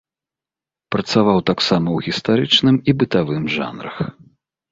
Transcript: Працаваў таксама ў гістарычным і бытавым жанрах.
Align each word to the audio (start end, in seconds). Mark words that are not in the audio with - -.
Працаваў 0.95 1.37
таксама 1.49 1.89
ў 1.97 1.99
гістарычным 2.07 2.75
і 2.93 2.97
бытавым 3.03 3.43
жанрах. 3.57 3.97